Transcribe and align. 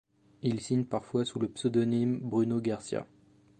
Il 0.41 0.61
signe 0.61 0.85
parfois 0.85 1.25
sous 1.25 1.37
le 1.37 1.47
pseudonyme 1.47 2.17
Bruno 2.21 2.59
Garcia. 2.59 3.05